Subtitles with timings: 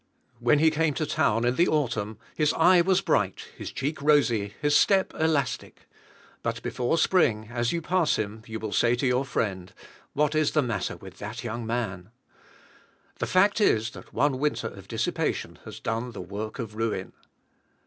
[0.39, 4.55] When he came to town in the autumn, his eye was bright, his cheek rosy,
[4.59, 5.87] his step elastic;
[6.41, 9.71] but, before spring, as you pass him you will say to your friend,
[10.13, 12.09] "What is the matter with that young man?"
[13.19, 17.13] The fact is that one winter of dissipation has done the work of ruin.